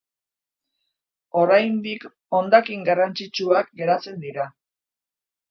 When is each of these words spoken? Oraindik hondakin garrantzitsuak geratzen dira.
Oraindik 1.41 2.07
hondakin 2.39 2.87
garrantzitsuak 2.89 3.71
geratzen 3.83 4.19
dira. 4.27 4.49